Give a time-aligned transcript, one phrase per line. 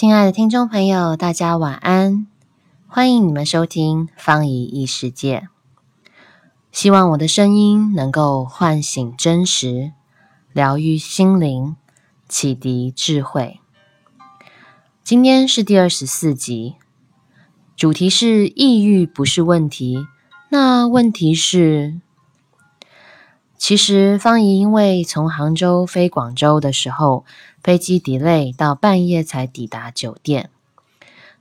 [0.00, 2.26] 亲爱的听众朋友，大家晚安！
[2.86, 5.46] 欢迎你们收听方怡异世界。
[6.72, 9.92] 希望我的声音能够唤醒真实，
[10.54, 11.76] 疗愈心灵，
[12.26, 13.60] 启迪智慧。
[15.04, 16.76] 今天是第二十四集，
[17.76, 20.06] 主题是抑郁不是问题，
[20.48, 22.00] 那问题是，
[23.60, 27.26] 其实方怡因为从杭州飞广州的时候，
[27.62, 30.48] 飞机 delay 到半夜才抵达酒店，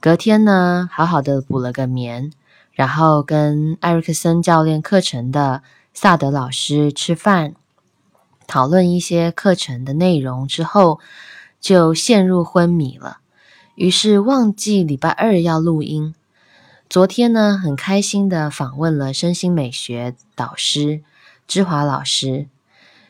[0.02, 2.34] 隔天呢，好好的补了个眠，
[2.73, 5.63] 然后跟艾瑞克森教练课程的
[5.94, 7.55] 萨德老师吃饭，
[8.45, 10.99] 讨论一些课程的内容之后，
[11.61, 13.20] 就陷入昏迷了。
[13.75, 16.13] 于是忘记礼拜二要录音。
[16.89, 21.02] 昨天呢，很开心的访问了身心美学导师
[21.49, 22.48] 芝华老师，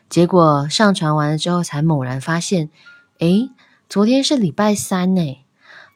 [0.08, 2.70] 结果上传完了之后，才猛然发现，
[3.18, 3.50] 诶，
[3.86, 5.44] 昨天是礼拜三呢。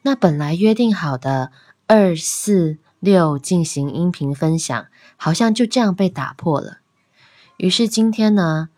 [0.03, 1.51] 那本来约定好的
[1.87, 4.85] 二四六进行音频分享，
[5.17, 6.77] 好像就这样被打破了。
[7.57, 8.69] 于是今天呢，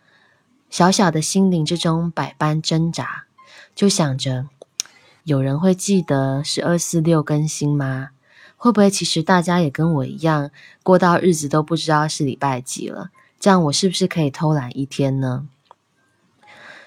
[0.70, 3.26] 小小的心灵之中百般挣扎，
[3.74, 4.46] 就想着。
[5.24, 8.08] 有人会记得是二四六更新吗？
[8.56, 10.50] 会不会其实大家也跟我一样，
[10.82, 13.10] 过到日子都不知道是礼拜几了？
[13.40, 15.48] 这样我是不是可以偷懒一天呢？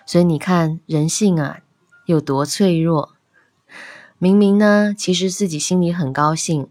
[0.05, 1.59] 所以你看人性啊，
[2.05, 3.13] 有多脆弱。
[4.17, 6.67] 明明呢，其实自己心里很高兴，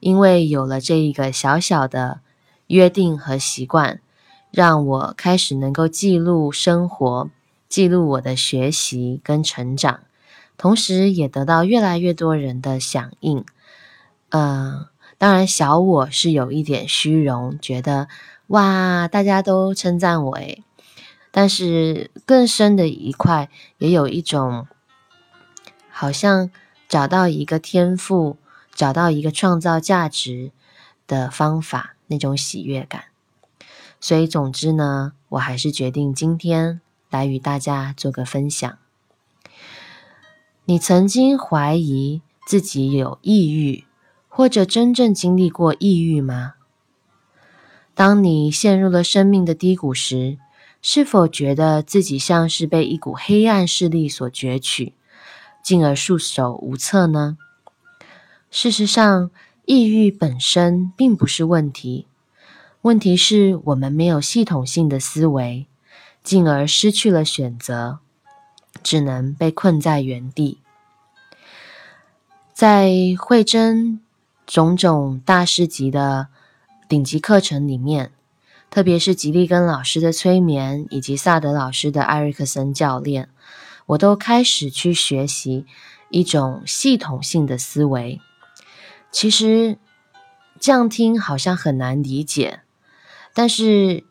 [0.00, 2.20] 因为有了这一个小小的
[2.68, 4.00] 约定和习惯，
[4.50, 7.28] 让我开始能够记录生活，
[7.68, 10.00] 记录我的学习跟成长。
[10.56, 13.44] 同时，也得到越来越多人的响应。
[14.30, 14.86] 嗯，
[15.18, 18.08] 当然，小我是有一点虚荣，觉得
[18.48, 20.62] 哇，大家都称赞我诶。
[21.30, 24.66] 但是更深的一块，也有一种
[25.90, 26.50] 好像
[26.88, 28.36] 找到一个天赋，
[28.72, 30.52] 找到一个创造价值
[31.08, 33.06] 的方法，那种喜悦感。
[34.00, 36.80] 所以，总之呢，我还是决定今天
[37.10, 38.78] 来与大家做个分享。
[40.66, 43.84] 你曾经怀疑自己有抑郁，
[44.28, 46.54] 或者真正经历过抑郁吗？
[47.94, 50.38] 当你陷入了生命的低谷时，
[50.82, 54.94] 是否觉得自己像是被一股黑暗势力所攫取，
[55.62, 57.38] 进而束手无策呢？
[58.50, 59.30] 事实上，
[59.64, 62.06] 抑郁本身并不是问题，
[62.82, 65.66] 问题是我们没有系统性的思维，
[66.22, 68.00] 进而失去了选择。
[68.82, 70.58] 只能被困在原地。
[72.52, 74.00] 在慧真
[74.46, 76.26] 种种大师级的
[76.94, 78.12] 顶级课程里面，
[78.70, 83.28] 特别是吉利根老师的催眠，以及萨德老师的艾瑞克森教练，
[83.86, 85.66] 我都开始去学习
[86.10, 88.20] 一种系统性的思维。
[89.10, 89.76] 其实
[90.60, 92.60] 这样听好像很难理解，
[93.34, 94.04] 但是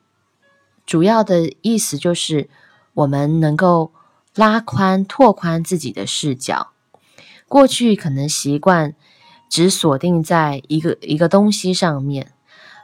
[0.86, 2.50] 主要的意思就是
[2.96, 3.94] 我们能够。
[4.36, 6.72] 拉宽、拓宽自己的视角。
[7.48, 8.96] 过去可能习惯
[9.48, 12.32] 只锁定在一个一个东西上面，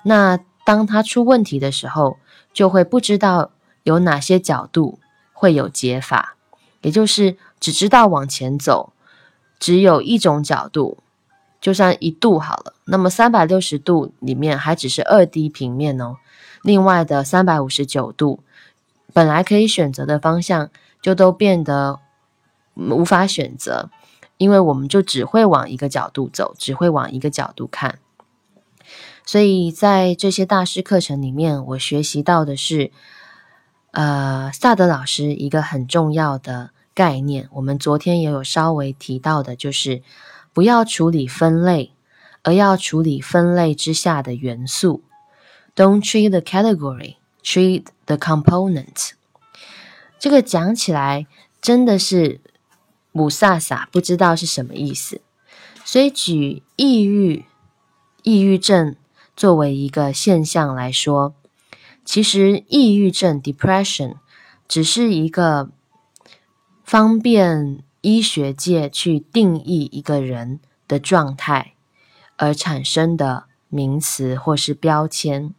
[0.03, 2.17] 那当它出问题的时候，
[2.53, 3.51] 就会不知道
[3.83, 4.99] 有哪些角度
[5.33, 6.35] 会有解法，
[6.81, 8.93] 也就是只知道往前走，
[9.59, 10.97] 只有一种角度，
[11.59, 16.17] 就算一度好了，那么三百六十度里面还只是二 D 平面哦，
[16.63, 18.39] 另外的三百五十九度
[19.13, 20.69] 本来可以选择的方向。
[21.01, 21.97] 就都变得
[22.75, 23.89] 无法选择，
[24.35, 27.99] 因为我们就只会往一个角度走，只会往一个角度看。
[29.29, 32.91] 所以在这些大师课程里面，我学习到的是，
[33.91, 37.47] 呃，萨德老师一个很重要的概念。
[37.51, 40.01] 我们昨天也有稍微提到的，就是
[40.51, 41.91] 不要处理分类，
[42.41, 45.03] 而要处理分类之下的元素。
[45.75, 49.11] Don't treat the category, treat the component.
[50.17, 51.27] 这个讲起来
[51.61, 52.41] 真的是
[53.11, 55.21] 母萨萨不知道是什么意思，
[55.85, 57.45] 所以举抑郁、
[58.23, 58.95] 抑郁症
[59.39, 61.33] 作为一个现象来说，
[62.03, 64.15] 其实抑郁症 （depression）
[64.67, 65.69] 只是一个
[66.83, 70.59] 方便医学界去定义一个人
[70.89, 71.75] 的状态
[72.35, 75.53] 而产生的名词或是标签。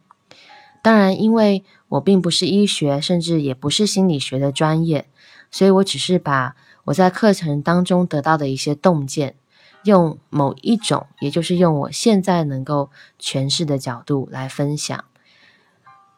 [0.83, 5.09] 当然，因为我并不是医学，甚至也不是心理学的专业，
[5.49, 9.37] 所以我只是把我在课程当中得到的一些洞见，
[9.83, 12.89] 用某一种，也就是用我现在能够
[13.19, 15.03] 诠释的角度来分享，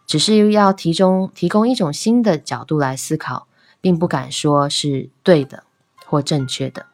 [0.05, 3.47] 只是要提供提供一种新的角度来思考，
[3.79, 5.63] 并不敢说是对的
[6.05, 6.87] 或正确的。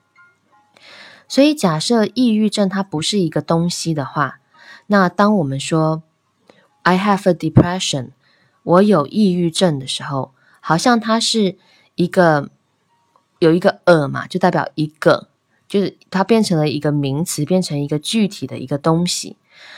[1.27, 4.39] 所以，假设抑郁症它不是一个东西的话，
[4.87, 6.01] 那当我们说
[6.81, 8.11] "I have a depression"，
[8.63, 11.57] 我有抑郁症的时候，好像它是
[11.93, 12.49] 一个
[13.37, 15.29] 有一个 a 嘛，就代表一个，
[15.69, 19.37] 就是它变成了一个名词，变成一个具体的一个东西。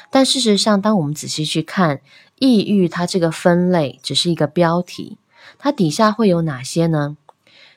[0.09, 2.01] 但事实上，当我们仔细去看
[2.39, 5.17] 抑郁，它这个分类只是一个标题，
[5.59, 7.17] 它底下会有哪些呢？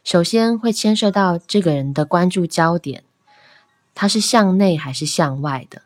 [0.02, 3.05] 首先会牵涉到这个人的关注焦点。
[3.94, 5.82] 他是向内还是向外的？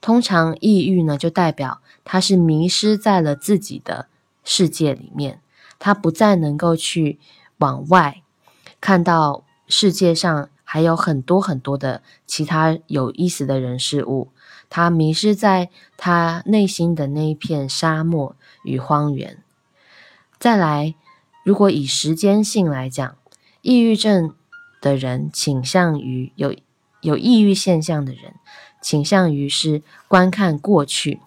[0.00, 4.06] 通常抑郁呢，就代表他是迷失在了自己的
[4.44, 5.40] 世界里面，
[5.78, 7.18] 他不再能够去
[7.56, 8.22] 往外
[8.80, 14.28] 看到世界上还有很多很多的其他有意思的人事物。
[14.68, 19.42] 他迷失在他内心的那一片沙漠与荒原。
[20.38, 20.94] 再来，
[21.42, 23.16] 如果以时间性来讲，
[23.62, 24.34] 抑郁症
[24.82, 26.54] 的人倾向于有。
[27.00, 28.34] 有抑郁现象的人，
[28.82, 31.20] 倾向于是观看过去。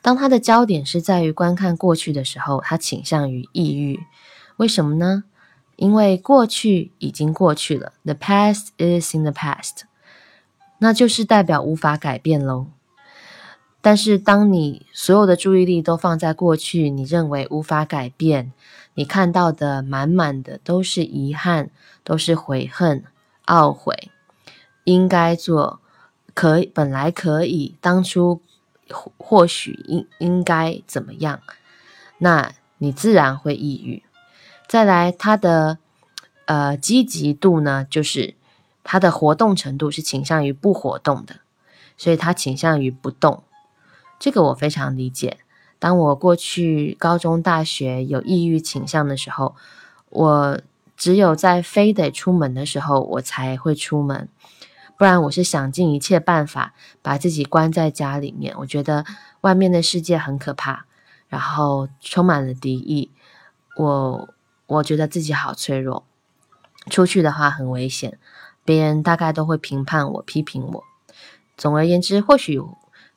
[0.00, 3.98] 当他的焦点是在于观看过去的时候，他倾向于抑郁。
[4.58, 5.24] 为什么呢？
[5.76, 9.82] 因为过去已经过去了，the past is in the past，
[10.78, 12.66] 那就是代表无法改变喽。
[13.80, 18.52] 但是，当你所有的注意力都放在过去，你认为无法改变，
[18.94, 21.70] 你看到的满满的都是遗憾，
[22.02, 23.04] 都是悔恨、
[23.46, 24.10] 懊悔。
[24.84, 25.80] 应该做，
[26.34, 28.40] 可本来可以，当初
[29.18, 31.40] 或许应应该怎么样？
[32.18, 34.03] 那你自然会抑郁。
[34.66, 35.78] 再来，他的
[36.46, 38.34] 呃积极度呢，就是
[38.82, 41.36] 他的活动程度是倾向于不活动的，
[41.96, 43.42] 所以他倾向于不动。
[44.18, 45.38] 这个我非常理解。
[45.78, 49.54] 当我过去高中、大学有抑郁倾向的时候，
[50.08, 50.60] 我
[50.96, 54.28] 只有在非得出门的时候，我才会出门。
[54.96, 56.72] 不然我是想尽一切办法
[57.02, 58.54] 把自己关在家里面。
[58.60, 59.04] 我觉得
[59.42, 60.86] 外面的世界很可怕，
[61.28, 63.10] 然后充满了敌意。
[63.76, 64.28] 我
[64.66, 66.04] 我觉得自己好脆弱，
[66.90, 68.18] 出去的话很危险，
[68.64, 70.84] 别人大概都会评判我、批评我。
[71.56, 72.60] 总而言之，或许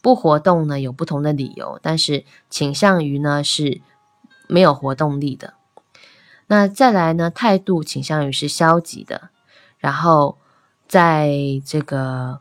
[0.01, 3.81] 不活动呢有不同的理由，但是倾向于呢是
[4.47, 5.53] 没有活动力的。
[6.47, 9.29] 那再来呢，态度倾向于是消极的，
[9.77, 10.37] 然后。
[10.89, 11.29] 在
[11.65, 12.39] 这个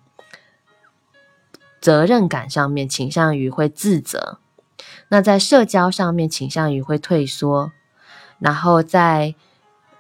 [1.80, 4.38] 责任感上面，倾向于会自责；
[5.08, 7.72] 那在社交上面，倾向于会退缩；
[8.38, 9.34] 然后在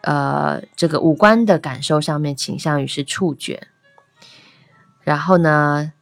[0.02, 3.60] 呃这个五官的感受上面，倾向于是触觉；
[5.02, 5.92] 然后呢，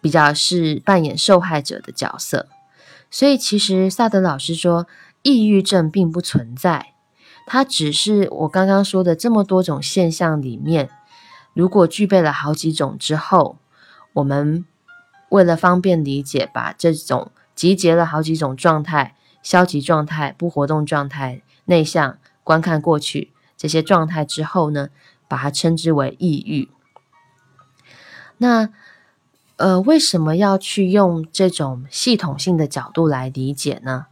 [0.00, 2.48] 比较是扮演受害者的角色。
[3.10, 4.86] 所以，其实萨德老师说，
[5.22, 6.92] 抑郁症并不存在，
[7.46, 10.90] 它只是我刚刚说的这么多种现象里面。
[11.54, 13.56] 如果具备了好几种之后，
[14.12, 14.64] 我们
[15.30, 24.88] 为了方便理解，把这种集结了好几种状态：消极状态、不活动状态、内向、观看过去这些状态之后呢，
[25.28, 26.68] 把它称之为抑郁。
[28.38, 28.70] 那
[29.56, 34.06] 呃，为什么要去用这种系统性的角度来理解呢？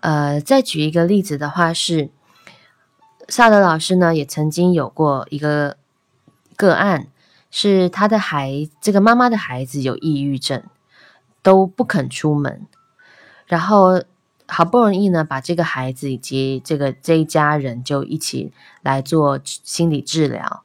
[0.00, 2.10] 呃，再举一个例子的话，是
[3.28, 5.76] 萨德老师呢，也曾经有过一个。
[6.56, 7.08] 个案
[7.50, 10.62] 是他的孩，这个妈妈的孩子有抑郁症，
[11.42, 12.68] 都不肯出门，
[13.44, 14.04] 然后
[14.54, 20.62] 好不容易呢，把这个孩子以及这个这一家人就一起来做心理治疗。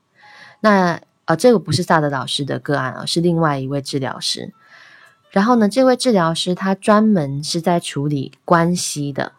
[0.60, 4.54] 那呃，这个不是萨德老师的个案啊，是另外一位治疗师。
[5.32, 9.32] 然后呢，这位治疗师他专门是在处理关系的，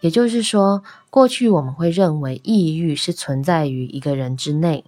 [0.00, 4.84] 也就是说，过去我们会认为抑郁是存在于一个人之内。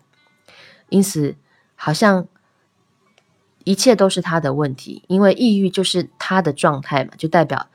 [0.89, 1.37] 因此，
[1.77, 2.27] 好像
[3.63, 7.69] 一切都是他的问题，因为抑郁就是他的状态嘛，就代表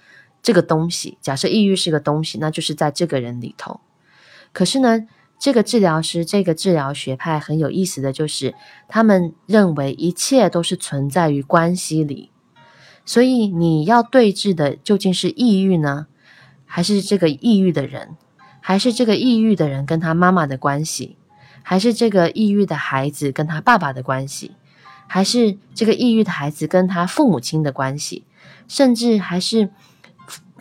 [0.43, 1.17] 这个东西。
[1.19, 3.79] 假设抑郁是个东西，那就是在这个人里头。
[4.51, 5.07] 可是呢，
[5.39, 8.53] 这个治疗师、这个治疗学派很有意思的就是，
[8.87, 12.29] 他们认为一切都是存在于关系里。
[13.05, 16.05] 所以你要对峙的究竟是抑郁呢，
[16.65, 18.15] 还是这个抑郁的人，
[18.61, 21.17] 还是这个抑郁的人跟他妈妈的关系？
[21.65, 24.51] 还是这个抑郁的孩子跟他爸爸的关系，
[25.07, 28.25] 还是这个抑郁的孩子跟他父母亲的关系，
[28.67, 29.69] 甚至还是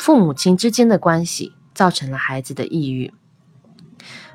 [0.02, 3.14] 父母亲之间的关系，造成了孩子的抑郁。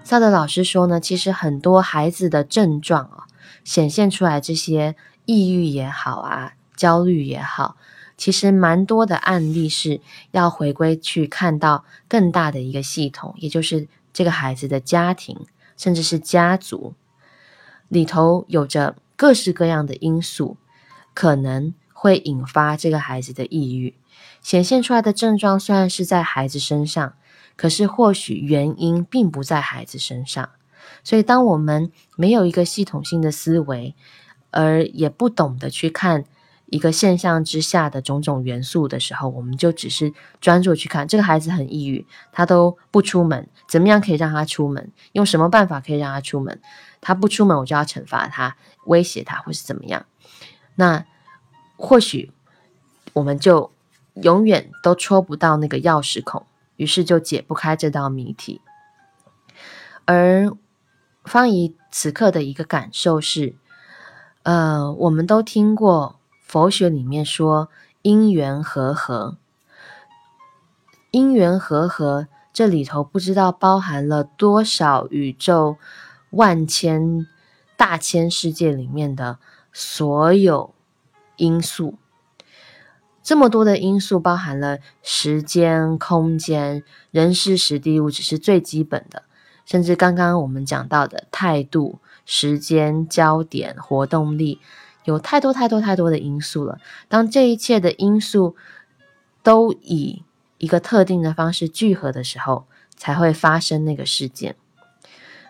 [0.02, 3.28] 萨德老师说呢，其实很多孩子的症状啊，
[3.66, 4.96] 显现出来这些
[5.26, 7.76] 抑郁也好啊，焦虑也好，
[8.16, 10.00] 其实蛮多的案例是
[10.32, 15.38] 要回归去看到更大的一个系统，也就是这个孩子的家庭。
[15.76, 16.94] 甚至是家族
[17.90, 20.56] 里头有着各式各样的因素，
[21.14, 23.94] 可能会引发这个孩子的抑郁。
[24.48, 27.16] 显现出来的症状虽然是在孩子身上，
[27.58, 30.52] 可是或许原因并不在孩子身上。
[31.04, 33.94] 所以，当我们没有一个系统性的思维，
[34.52, 36.24] 而也不懂得去看
[36.68, 44.90] 一个现象之下的种种元素的时候，我们就只是专注去看这个孩子很抑郁，他都不出门，怎么样可以让他出门？
[45.12, 46.62] 用什么办法可以让他出门？
[47.02, 50.06] 他不出门，我就要惩罚他，威胁他，或是怎么样？
[50.76, 51.06] 那
[51.76, 52.32] 或许
[53.12, 53.74] 我们就
[54.22, 56.46] 永远都戳不到那个钥匙孔，
[56.76, 58.62] 于是就解不开这道谜题。
[60.06, 60.52] 而
[61.24, 63.56] 方怡此刻的一个感受是，
[64.44, 67.70] 呃，我们都听过佛学里面说
[68.02, 69.38] 因缘和合，
[71.12, 75.78] 因缘和合这里头不知道包含了多少宇宙
[76.32, 77.28] 万千
[77.76, 79.38] 大千世界里面的
[79.74, 80.74] 所有
[81.36, 82.00] 因素，
[83.28, 86.82] 这么多的因素包含了时间、空间、
[87.12, 89.24] 人事、时地、物，只是最基本的。
[89.66, 94.62] 甚至刚刚我们讲到的态度、时间、焦点、活动力，
[95.04, 96.80] 有太多太多太多的因素了。
[97.10, 98.56] 当这一切的因素
[99.44, 100.24] 都以
[100.58, 102.64] 一个特定的方式聚合的时候，
[102.96, 104.56] 才会发生那个事件。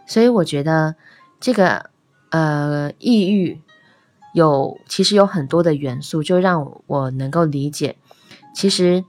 [0.07, 0.95] 所以我觉得
[1.39, 1.91] 这个
[2.31, 3.61] 呃抑郁
[4.37, 7.97] 有其实有很多的元素，就让我能够理解，
[8.53, 9.03] 其实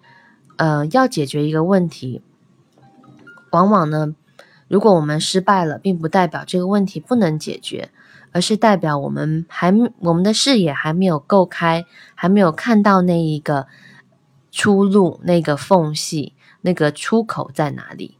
[0.57, 2.23] 呃要解决一个问题，
[3.53, 4.15] 往往呢。
[4.69, 7.91] 如果我们失败了，并不代表这个问题不能解决，
[8.33, 9.71] 而是代表我们还
[10.01, 13.67] 我们的视野还没有够开，还没有看到那一个
[14.51, 18.17] 出路、那个缝隙、那个出口在哪里。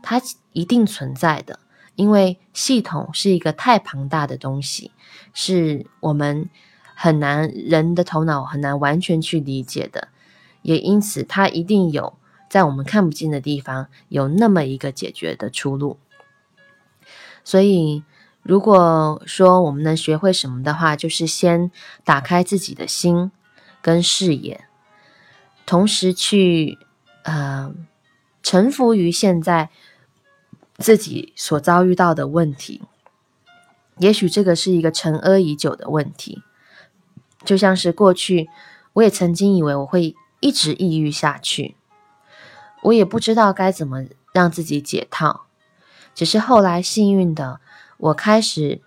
[0.00, 0.20] 它
[0.52, 1.58] 一定存在的，
[1.94, 4.90] 因为系统是一个太庞大的东西，
[5.34, 6.48] 是我们
[6.94, 10.08] 很难人的头脑很难完全去理解的，
[10.62, 12.14] 也因此它一定有。
[12.48, 15.98] 在我们看不见的地方，有那么一个解决的出路。
[17.44, 18.04] 所以，
[18.42, 21.70] 如果说我们能学会什么的话，就是先
[22.04, 23.32] 打开自己的心
[23.80, 24.66] 跟视野，
[25.64, 26.78] 同时去
[27.22, 27.72] 呃
[28.42, 29.70] 臣服于现在
[30.82, 32.82] 自己所遭遇到的问题。
[33.98, 36.42] 也许这个是一个沉疴已久的问题，
[37.44, 38.48] 就像是过去
[38.94, 41.76] 我也曾经以为我会一直抑郁下去。
[42.82, 45.42] 我也不知道该怎么让自己解套，
[46.14, 47.60] 只是后来幸运的，
[47.98, 48.80] 我开始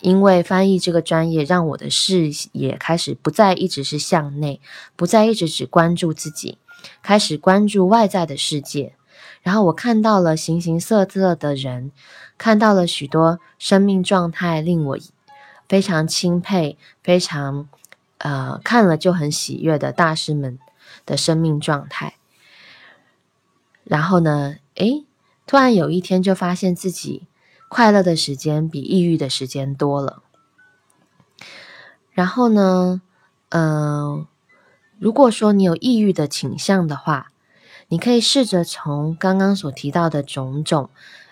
[0.00, 4.60] 因为翻译这个专业，让我的视野开始不再一直是向内，
[4.96, 6.56] 不再一直只关注自己，
[7.02, 8.94] 开始关注外在的世界。
[9.42, 11.90] 然后我看到了形形色色的人，
[12.38, 14.98] 看到了许多生命状态，令我
[15.68, 17.68] 非常钦佩，非常
[18.18, 20.58] 呃看了就很喜悦的大师们
[21.04, 22.14] 的生命状态。
[23.82, 24.56] 然后呢？
[24.76, 25.04] 诶，
[25.44, 27.26] 突然有一天就发现自己
[27.68, 30.22] 快乐的时间比抑郁的时间多了。
[32.12, 33.02] 然后呢？
[33.48, 34.26] 嗯，
[34.98, 37.31] 如果说你有抑郁的倾向的话，
[37.92, 40.88] 你可以试着从刚刚所提到的种种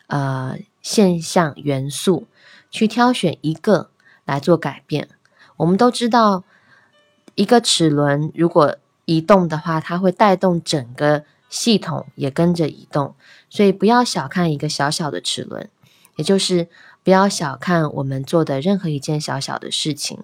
[0.09, 2.27] 呃现象元素
[2.71, 3.89] 去挑选一个
[4.27, 5.09] 来做改变。
[5.57, 6.45] 我们都知道，
[7.35, 8.77] 一个齿轮如果
[9.07, 11.25] 移动的话，它会带动整个。
[11.49, 13.17] 系统也跟着移动，
[13.49, 15.69] 所以不要小看一个小小的齿轮，
[16.15, 16.69] 也就是
[17.03, 20.21] 不要小看我们做的任何一件小小的事情，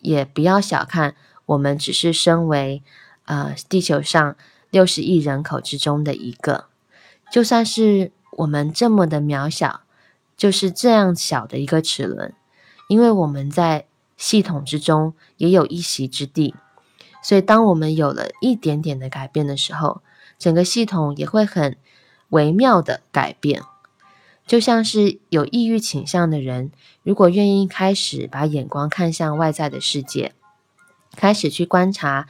[0.00, 1.14] 也不要小看
[1.44, 2.82] 我们只是身为
[3.26, 4.36] 呃地球上
[4.70, 6.66] 六十亿人口之中的一个，
[7.30, 9.82] 就算是我们这么的渺小，
[10.36, 12.34] 就是这样小的一个齿轮，
[12.88, 16.54] 因为我们在系统之中也有一席之地，
[17.22, 20.02] 所以当我们有了一点点的改变的时候。
[20.38, 21.78] 整个系统也会很
[22.28, 23.62] 微妙的改变，
[24.46, 26.70] 就像是有抑郁倾向的人，
[27.02, 30.34] 如果愿意开始把眼光看向外在的世界，
[31.16, 32.28] 开始去观察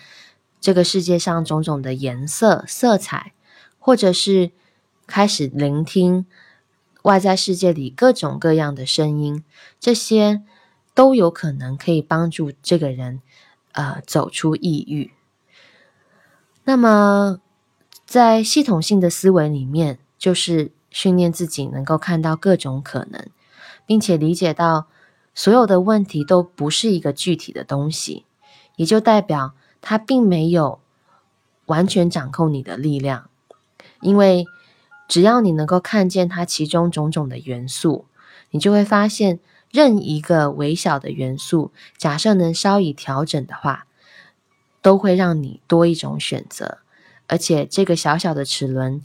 [0.61, 3.33] 这个世界上种种的颜色、色彩，
[3.79, 4.51] 或者是
[5.07, 6.27] 开始聆听
[7.03, 9.45] 外在世界里各种各样的声音，
[9.79, 10.43] 这些
[10.95, 13.21] 都有可能可以帮助这个人
[13.73, 15.13] 呃走出抑郁。
[16.65, 17.41] 那么。
[18.09, 23.27] 在系统性的思维里面，就是训练自己能够看到各种可能，
[23.85, 24.87] 并且理解到
[25.35, 28.25] 所有的问题都不是一个具体的东西，
[28.77, 29.55] 也就代表
[29.89, 30.81] 它并没有
[31.67, 33.31] 完全掌控你的力量。
[34.01, 34.45] 因为
[35.07, 38.07] 只要你能够看见它其中种种的元素，
[38.51, 39.39] 你就会发现
[39.71, 43.87] 任一个微小的元素，假设能稍以调整的话，
[44.83, 46.79] 都会让你多一种选择。
[47.29, 49.01] 而且这个小小的齿轮，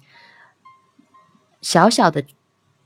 [1.62, 2.24] 小小的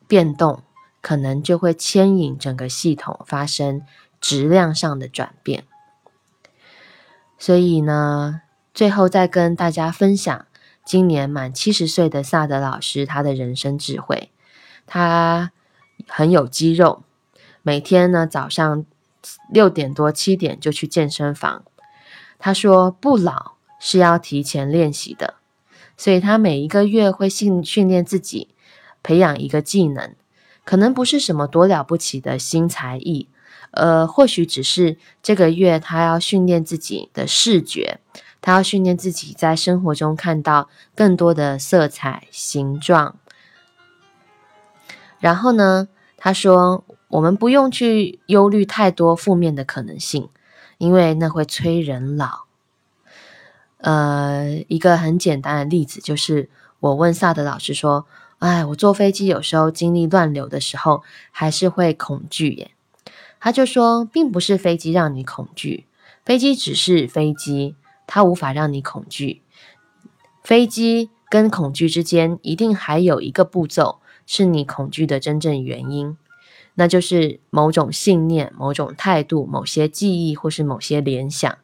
[0.06, 0.64] 变动，
[1.00, 3.84] 可能就会牵引整个系统发生
[4.20, 5.64] 质量上的转变。
[7.46, 8.42] 所以呢，
[8.74, 10.48] 最后再跟大家分享。
[10.84, 14.32] 今年满七十岁的萨德老师，他的人生智慧，
[14.88, 15.52] 他
[16.08, 17.04] 很有肌肉，
[17.62, 18.84] 每天呢早上
[19.52, 21.64] 六点多七点就去健身房。
[22.40, 25.36] 他说不老是要提前练习的，
[25.96, 28.56] 所以他每一个月会训训练自己，
[29.04, 30.16] 培养一个技能，
[30.64, 33.30] 可能不是什么多了不起的新才艺，
[33.75, 38.00] 呃，或许只是这个月他要训练自己的视觉。
[38.41, 43.17] 他要训练自己在生活中看到更多的色彩、形状。
[45.20, 50.29] 然后呢，他说：“我们不用去忧虑太多负面的可能性，
[50.77, 52.46] 因为那会催人老。”
[53.82, 56.48] 呃，一个很简单的例子就是，
[56.79, 58.05] 我问萨德老师说
[58.38, 61.01] ：“哎，我坐飞机有时候经历乱流的时候，
[61.32, 62.72] 还是会恐惧耶。”
[63.46, 65.86] 他就说：“并不是飞机让你恐惧，
[66.25, 67.75] 飞机只是飞机。”
[68.08, 69.44] 它无法让你恐惧。
[70.42, 76.18] 飞机跟恐惧之间一定还有一个步骤，是你恐惧的真正原因，
[76.74, 81.56] 那就是某种信念、某种态度、某些记忆或是某些联想。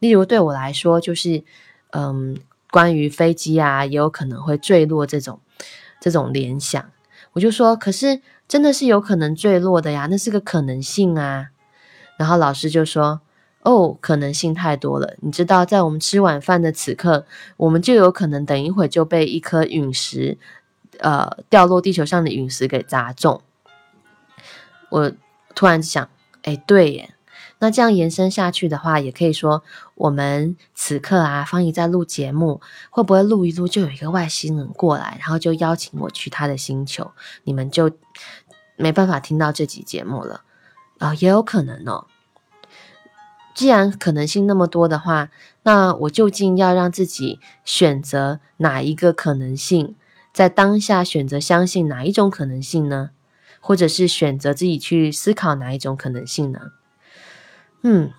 [0.00, 1.44] 例如对我来说，就是
[1.92, 2.36] 嗯，
[2.70, 5.40] 关于飞机啊，也有可能会坠落这种
[5.98, 6.90] 这种联想。
[7.32, 11.48] 我就说，可是真的是有可能坠落的呀，那是个可能性啊。
[12.16, 13.20] 然后老师就说。
[13.64, 15.14] 哦，可能性太多了。
[15.20, 17.24] 你知道，在我们吃晚饭的此刻，
[17.56, 20.36] 我们就有可能等一会就被一颗陨石，
[20.98, 23.40] 呃，掉落地球上的陨石给砸中。
[24.90, 25.12] 我
[25.54, 26.08] 突然想，
[26.42, 27.11] 哎，对耶。
[27.62, 29.62] 那这样延伸下去的话，也可以说，
[29.94, 32.60] 我们此刻啊，方怡在录节目，
[32.90, 37.12] 会不会录一录就有一个外星人过来，然后就邀请我去他的星球，
[37.44, 37.92] 你们就
[38.74, 40.42] 没办法听到这集节目了
[40.98, 41.14] 啊？
[41.14, 42.08] 也有可能哦。
[43.54, 45.30] 既然可能性那么多的话，
[45.62, 49.94] 那我究竟要让自己选择哪一个可能性，
[50.32, 53.10] 在当下选择相信哪一种可能性呢？
[53.60, 56.72] 或者是选择自己去思考哪一种可能性呢？
[57.82, 58.12] 嗯，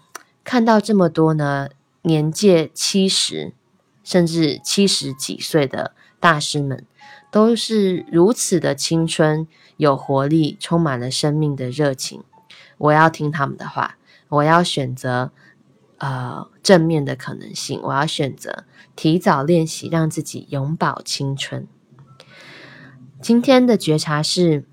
[0.43, 1.69] 看到这么多呢，
[2.03, 3.53] 年届七十
[4.03, 6.85] 甚至七十几岁的大师们，
[7.31, 9.47] 都是如此的青春、
[9.77, 12.23] 有活力、充满了生命的热情，
[12.77, 13.97] 我要听他们的话。
[14.29, 15.31] 我要选择，
[15.99, 17.79] 呃，正面的可能性。
[17.83, 18.63] 我要选择
[18.95, 21.67] 提早练习，让自己永葆青春。
[23.21, 24.65] 今天的觉察是，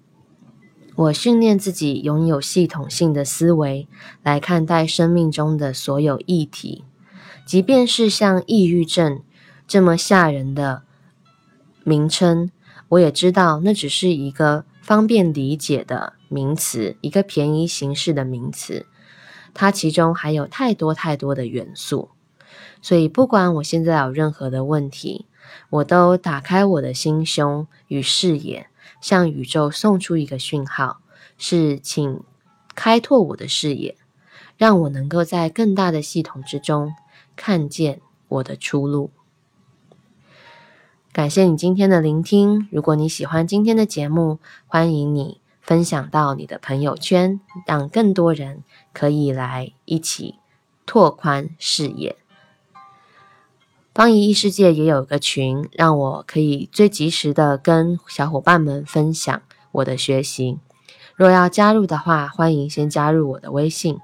[1.01, 3.89] 我训练自己拥有系统性的思维
[4.23, 6.85] 来看待生命中的所有议题，
[7.47, 9.23] 即便是像抑郁症
[9.67, 10.83] 这么吓人的
[11.85, 12.51] 名称，
[12.91, 18.85] 我也知道那只是一个方便理解的名词，一个便宜形式的名词。
[19.55, 22.11] 它其中还有太多太多的元素，
[22.83, 25.25] 所以不管我现在有任何的问题，
[25.71, 28.67] 我都打开我的心胸与视野，
[29.01, 31.01] 向宇宙送出一个讯号，
[31.39, 32.23] 是请
[32.75, 33.97] 开拓我的视野，
[34.57, 36.95] 让我能够在更大的系统之中
[37.37, 39.11] 看见我的出路。
[41.13, 45.41] 感谢你今天的聆听，如果你喜欢今天的节目，欢迎你。
[45.63, 50.37] 分享到你的朋友圈，让更多人可以来一起
[50.85, 52.17] 拓宽视野。
[53.92, 60.59] 方怡异世界也有个群，让我可以最及时的跟小伙伴们分享我的学习。
[61.16, 63.98] 若要加入的话，欢迎先加入我的微信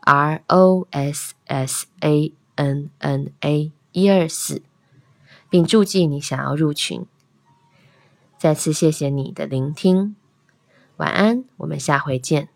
[0.00, 4.62] r o s s a n n a 一二四，
[5.50, 7.04] 并注记你想要入群。
[8.38, 10.14] 再次谢谢你的聆听。
[10.98, 12.51] 晚安，我们下回见。